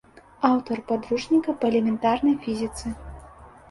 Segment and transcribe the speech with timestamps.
[0.49, 2.87] Аўтар падручніка па элементарнай фізіцы.